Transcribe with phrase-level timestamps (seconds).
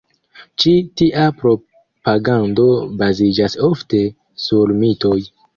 [0.61, 0.71] Ĉi
[1.01, 2.67] tia propagando
[3.03, 4.03] baziĝas ofte
[4.47, 5.17] sur mitoj.